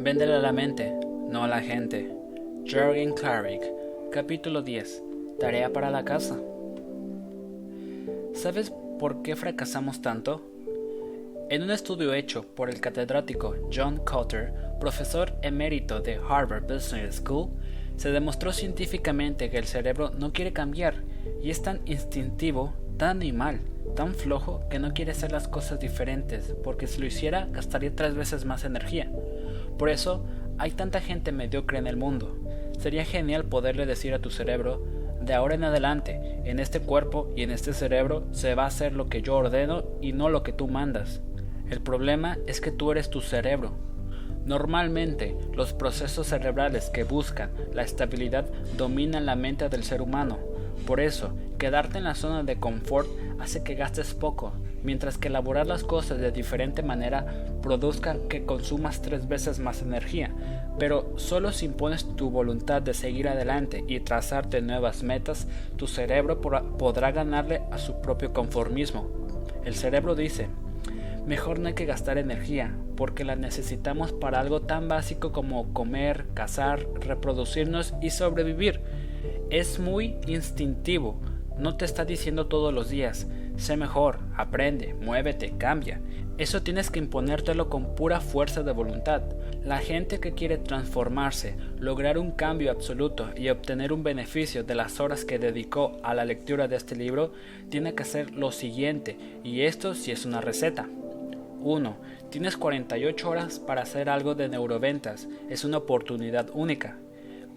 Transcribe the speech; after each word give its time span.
Véndele 0.00 0.34
a 0.34 0.38
la 0.38 0.52
mente, 0.52 0.94
no 1.28 1.42
a 1.42 1.48
la 1.48 1.60
gente. 1.60 2.08
Jürgen 2.64 3.14
Klarik, 3.14 3.62
capítulo 4.12 4.62
10. 4.62 5.02
Tarea 5.40 5.72
para 5.72 5.90
la 5.90 6.04
casa. 6.04 6.38
¿Sabes 8.32 8.72
por 9.00 9.22
qué 9.22 9.34
fracasamos 9.34 10.00
tanto? 10.00 10.40
En 11.50 11.64
un 11.64 11.72
estudio 11.72 12.14
hecho 12.14 12.44
por 12.44 12.70
el 12.70 12.80
catedrático 12.80 13.56
John 13.74 13.96
Cotter, 14.04 14.52
profesor 14.78 15.34
emérito 15.42 16.00
de 16.00 16.20
Harvard 16.28 16.72
Business 16.72 17.16
School, 17.16 17.50
se 17.96 18.12
demostró 18.12 18.52
científicamente 18.52 19.50
que 19.50 19.58
el 19.58 19.64
cerebro 19.64 20.10
no 20.10 20.32
quiere 20.32 20.52
cambiar 20.52 21.02
y 21.42 21.50
es 21.50 21.60
tan 21.60 21.80
instintivo, 21.86 22.72
tan 22.98 23.16
animal, 23.16 23.62
tan 23.96 24.14
flojo 24.14 24.62
que 24.70 24.78
no 24.78 24.92
quiere 24.94 25.10
hacer 25.10 25.32
las 25.32 25.48
cosas 25.48 25.80
diferentes, 25.80 26.54
porque 26.62 26.86
si 26.86 27.00
lo 27.00 27.06
hiciera 27.06 27.48
gastaría 27.50 27.96
tres 27.96 28.14
veces 28.14 28.44
más 28.44 28.64
energía. 28.64 29.10
Por 29.78 29.88
eso 29.88 30.24
hay 30.58 30.72
tanta 30.72 31.00
gente 31.00 31.32
mediocre 31.32 31.78
en 31.78 31.86
el 31.86 31.96
mundo. 31.96 32.36
Sería 32.78 33.04
genial 33.04 33.44
poderle 33.44 33.86
decir 33.86 34.12
a 34.12 34.18
tu 34.18 34.30
cerebro, 34.30 34.84
de 35.20 35.34
ahora 35.34 35.54
en 35.54 35.64
adelante, 35.64 36.40
en 36.44 36.58
este 36.58 36.80
cuerpo 36.80 37.30
y 37.36 37.42
en 37.42 37.50
este 37.50 37.72
cerebro 37.72 38.24
se 38.32 38.54
va 38.54 38.64
a 38.64 38.68
hacer 38.68 38.92
lo 38.92 39.08
que 39.08 39.22
yo 39.22 39.36
ordeno 39.36 39.84
y 40.00 40.12
no 40.12 40.28
lo 40.28 40.42
que 40.42 40.52
tú 40.52 40.68
mandas. 40.68 41.22
El 41.70 41.80
problema 41.80 42.38
es 42.46 42.60
que 42.60 42.70
tú 42.70 42.92
eres 42.92 43.10
tu 43.10 43.20
cerebro. 43.20 43.72
Normalmente, 44.46 45.36
los 45.54 45.74
procesos 45.74 46.28
cerebrales 46.28 46.88
que 46.88 47.04
buscan 47.04 47.50
la 47.74 47.82
estabilidad 47.82 48.46
dominan 48.76 49.26
la 49.26 49.36
mente 49.36 49.68
del 49.68 49.84
ser 49.84 50.00
humano. 50.00 50.38
Por 50.86 51.00
eso, 51.00 51.32
quedarte 51.58 51.98
en 51.98 52.04
la 52.04 52.14
zona 52.14 52.42
de 52.42 52.58
confort 52.58 53.08
hace 53.38 53.62
que 53.62 53.74
gastes 53.74 54.14
poco, 54.14 54.52
mientras 54.82 55.18
que 55.18 55.28
elaborar 55.28 55.66
las 55.66 55.84
cosas 55.84 56.18
de 56.18 56.30
diferente 56.32 56.82
manera 56.82 57.46
produzca 57.62 58.16
que 58.28 58.44
consumas 58.44 59.02
tres 59.02 59.28
veces 59.28 59.58
más 59.58 59.82
energía, 59.82 60.34
pero 60.78 61.12
solo 61.16 61.52
si 61.52 61.66
impones 61.66 62.16
tu 62.16 62.30
voluntad 62.30 62.80
de 62.82 62.94
seguir 62.94 63.28
adelante 63.28 63.84
y 63.86 64.00
trazarte 64.00 64.62
nuevas 64.62 65.02
metas, 65.02 65.48
tu 65.76 65.86
cerebro 65.86 66.40
podrá 66.40 67.10
ganarle 67.10 67.62
a 67.70 67.78
su 67.78 68.00
propio 68.00 68.32
conformismo. 68.32 69.10
El 69.64 69.74
cerebro 69.74 70.14
dice, 70.14 70.48
mejor 71.26 71.58
no 71.58 71.68
hay 71.68 71.74
que 71.74 71.84
gastar 71.84 72.16
energía, 72.16 72.74
porque 72.96 73.24
la 73.24 73.36
necesitamos 73.36 74.12
para 74.12 74.40
algo 74.40 74.62
tan 74.62 74.88
básico 74.88 75.32
como 75.32 75.72
comer, 75.72 76.26
cazar, 76.34 76.86
reproducirnos 77.00 77.94
y 78.00 78.10
sobrevivir. 78.10 78.80
Es 79.50 79.78
muy 79.78 80.16
instintivo, 80.26 81.20
no 81.58 81.76
te 81.76 81.84
está 81.84 82.04
diciendo 82.04 82.46
todos 82.46 82.72
los 82.72 82.88
días, 82.88 83.26
sé 83.56 83.76
mejor, 83.76 84.20
aprende, 84.36 84.94
muévete, 84.94 85.54
cambia. 85.58 86.00
Eso 86.38 86.62
tienes 86.62 86.88
que 86.88 87.00
imponértelo 87.00 87.68
con 87.68 87.96
pura 87.96 88.20
fuerza 88.20 88.62
de 88.62 88.70
voluntad. 88.70 89.22
La 89.64 89.78
gente 89.78 90.20
que 90.20 90.34
quiere 90.34 90.56
transformarse, 90.56 91.56
lograr 91.80 92.16
un 92.16 92.30
cambio 92.30 92.70
absoluto 92.70 93.28
y 93.36 93.48
obtener 93.48 93.92
un 93.92 94.04
beneficio 94.04 94.62
de 94.62 94.76
las 94.76 95.00
horas 95.00 95.24
que 95.24 95.40
dedicó 95.40 95.98
a 96.04 96.14
la 96.14 96.24
lectura 96.24 96.68
de 96.68 96.76
este 96.76 96.94
libro, 96.94 97.32
tiene 97.70 97.96
que 97.96 98.04
hacer 98.04 98.32
lo 98.34 98.52
siguiente, 98.52 99.18
y 99.42 99.62
esto 99.62 99.96
sí 99.96 100.12
es 100.12 100.24
una 100.24 100.40
receta. 100.40 100.88
1. 101.60 101.96
Tienes 102.30 102.56
48 102.56 103.28
horas 103.28 103.58
para 103.58 103.82
hacer 103.82 104.08
algo 104.08 104.36
de 104.36 104.48
neuroventas. 104.48 105.26
Es 105.50 105.64
una 105.64 105.78
oportunidad 105.78 106.50
única. 106.52 106.98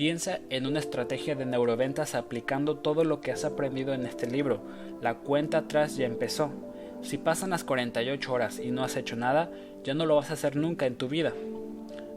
Piensa 0.00 0.40
en 0.48 0.64
una 0.64 0.78
estrategia 0.78 1.34
de 1.34 1.44
neuroventas 1.44 2.14
aplicando 2.14 2.78
todo 2.78 3.04
lo 3.04 3.20
que 3.20 3.32
has 3.32 3.44
aprendido 3.44 3.92
en 3.92 4.06
este 4.06 4.26
libro. 4.26 4.62
La 5.02 5.16
cuenta 5.18 5.58
atrás 5.58 5.98
ya 5.98 6.06
empezó. 6.06 6.50
Si 7.02 7.18
pasan 7.18 7.50
las 7.50 7.64
48 7.64 8.32
horas 8.32 8.60
y 8.60 8.70
no 8.70 8.82
has 8.82 8.96
hecho 8.96 9.14
nada, 9.14 9.50
ya 9.84 9.92
no 9.92 10.06
lo 10.06 10.16
vas 10.16 10.30
a 10.30 10.32
hacer 10.32 10.56
nunca 10.56 10.86
en 10.86 10.96
tu 10.96 11.06
vida. 11.08 11.34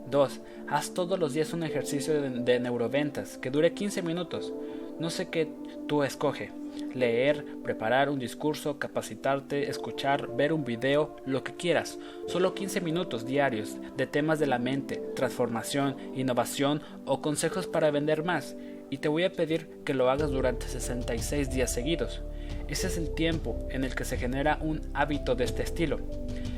2. 0.09 0.39
Haz 0.69 0.93
todos 0.93 1.19
los 1.19 1.33
días 1.33 1.51
un 1.51 1.63
ejercicio 1.63 2.21
de, 2.21 2.59
neuroventas 2.61 3.37
que 3.37 3.51
dure 3.51 3.73
15 3.73 4.01
minutos. 4.01 4.53
No 4.97 5.09
sé 5.09 5.27
qué 5.27 5.49
tú 5.85 6.03
escoge. 6.03 6.51
Leer, 6.93 7.45
preparar 7.63 8.09
un 8.09 8.19
discurso, 8.19 8.77
capacitarte, 8.77 9.69
escuchar, 9.69 10.35
ver 10.35 10.53
un 10.53 10.63
video, 10.63 11.15
lo 11.25 11.43
que 11.43 11.55
quieras. 11.55 11.97
Solo 12.27 12.53
15 12.53 12.81
minutos 12.81 13.25
diarios 13.25 13.77
de 13.97 14.07
temas 14.07 14.39
de 14.39 14.47
la 14.47 14.59
mente, 14.59 15.01
transformación, 15.15 15.95
innovación 16.15 16.81
o 17.05 17.21
consejos 17.21 17.67
para 17.67 17.91
vender 17.91 18.23
más. 18.23 18.55
Y 18.89 18.97
te 18.97 19.07
voy 19.07 19.23
a 19.23 19.33
pedir 19.33 19.69
que 19.85 19.93
lo 19.93 20.09
hagas 20.09 20.29
durante 20.29 20.67
66 20.67 21.49
días 21.49 21.73
seguidos. 21.73 22.21
Ese 22.67 22.87
es 22.87 22.97
el 22.97 23.13
tiempo 23.13 23.67
en 23.71 23.83
el 23.83 23.95
que 23.95 24.05
se 24.05 24.17
genera 24.17 24.57
un 24.61 24.81
hábito 24.93 25.35
de 25.35 25.43
este 25.43 25.63
estilo. 25.63 25.99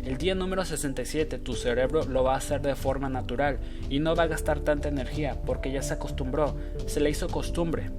El 0.05 0.17
día 0.17 0.35
número 0.35 0.63
67 0.63 1.39
tu 1.39 1.53
cerebro 1.53 2.05
lo 2.05 2.23
va 2.23 2.35
a 2.35 2.37
hacer 2.37 2.61
de 2.61 2.75
forma 2.75 3.09
natural 3.09 3.57
y 3.89 3.99
no 3.99 4.15
va 4.15 4.23
a 4.23 4.27
gastar 4.27 4.59
tanta 4.59 4.87
energía 4.87 5.41
porque 5.45 5.71
ya 5.71 5.81
se 5.81 5.95
acostumbró, 5.95 6.55
se 6.85 6.99
le 6.99 7.09
hizo 7.09 7.27
costumbre. 7.27 7.89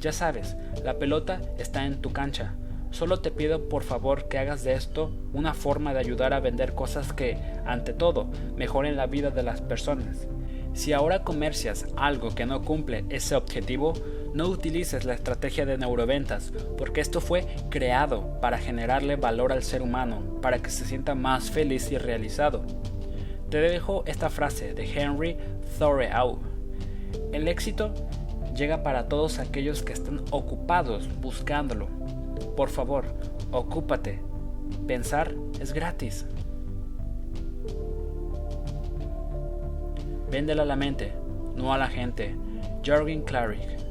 Ya 0.00 0.12
sabes, 0.12 0.56
la 0.84 0.98
pelota 0.98 1.40
está 1.58 1.84
en 1.84 2.00
tu 2.00 2.12
cancha. 2.12 2.54
Solo 2.90 3.20
te 3.20 3.32
pido 3.32 3.68
por 3.68 3.82
favor 3.82 4.28
que 4.28 4.38
hagas 4.38 4.62
de 4.62 4.74
esto 4.74 5.12
una 5.32 5.54
forma 5.54 5.92
de 5.92 5.98
ayudar 5.98 6.32
a 6.32 6.40
vender 6.40 6.74
cosas 6.74 7.12
que, 7.12 7.36
ante 7.66 7.92
todo, 7.92 8.30
mejoren 8.56 8.96
la 8.96 9.06
vida 9.06 9.30
de 9.30 9.42
las 9.42 9.60
personas. 9.60 10.28
Si 10.72 10.92
ahora 10.92 11.24
comercias 11.24 11.86
algo 11.96 12.34
que 12.34 12.46
no 12.46 12.62
cumple 12.62 13.04
ese 13.08 13.34
objetivo, 13.34 13.92
no 14.34 14.46
utilices 14.46 15.04
la 15.04 15.14
estrategia 15.14 15.66
de 15.66 15.76
neuroventas, 15.76 16.52
porque 16.76 17.00
esto 17.00 17.20
fue 17.20 17.44
creado 17.68 18.40
para 18.40 18.58
generarle 18.58 19.16
valor 19.16 19.52
al 19.52 19.64
ser 19.64 19.82
humano, 19.82 20.38
para 20.40 20.60
que 20.60 20.70
se 20.70 20.84
sienta 20.84 21.16
más 21.16 21.50
feliz 21.50 21.90
y 21.90 21.98
realizado. 21.98 22.64
Te 23.50 23.58
dejo 23.58 24.04
esta 24.06 24.30
frase 24.30 24.74
de 24.74 24.84
Henry 24.84 25.36
Thoreau. 25.78 26.38
El 27.32 27.48
éxito 27.48 27.92
llega 28.58 28.82
para 28.82 29.08
todos 29.08 29.38
aquellos 29.38 29.82
que 29.82 29.92
están 29.92 30.24
ocupados 30.30 31.08
buscándolo. 31.20 31.86
Por 32.56 32.68
favor, 32.68 33.04
ocúpate. 33.52 34.20
Pensar 34.86 35.34
es 35.60 35.72
gratis. 35.72 36.26
Véndela 40.30 40.64
a 40.64 40.66
la 40.66 40.76
mente, 40.76 41.12
no 41.54 41.72
a 41.72 41.78
la 41.78 41.88
gente. 41.88 42.36
Jürgen 42.82 43.22
Klarik 43.22 43.87